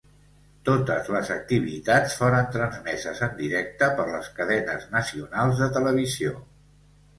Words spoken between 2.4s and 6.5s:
transmeses en directe per les cadenes nacionals de televisió.